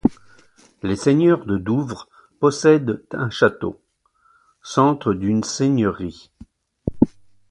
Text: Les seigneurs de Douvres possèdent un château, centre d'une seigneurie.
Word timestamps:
Les 0.81 0.95
seigneurs 0.95 1.45
de 1.45 1.59
Douvres 1.59 2.09
possèdent 2.39 3.03
un 3.11 3.29
château, 3.29 3.79
centre 4.63 5.13
d'une 5.13 5.43
seigneurie. 5.43 6.31